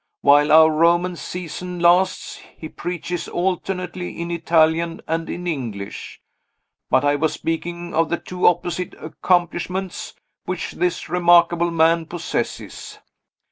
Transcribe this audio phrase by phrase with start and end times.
[0.21, 6.19] While our Roman season lasts, he preaches alternately in Italian and in English.
[6.89, 12.97] But I was speaking of the two opposite accomplishments which this remarkable man possesses.